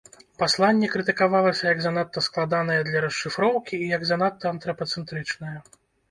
Пасланне 0.41 0.87
крытыкавалася 0.93 1.63
як 1.73 1.83
занадта 1.85 2.23
складанае 2.27 2.77
для 2.87 3.03
расшыфроўкі 3.05 3.75
і 3.81 3.89
як 3.97 4.07
занадта 4.13 4.45
антрапацэнтрычнае. 4.55 5.53